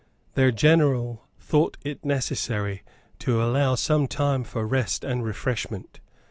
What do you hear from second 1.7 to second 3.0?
it necessary